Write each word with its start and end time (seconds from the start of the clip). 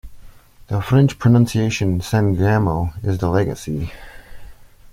The 0.65 0.81
French 0.81 1.19
pronunciation 1.19 2.01
"San-Gamo" 2.01 3.05
is 3.05 3.19
the 3.19 3.29
legacy. 3.29 3.91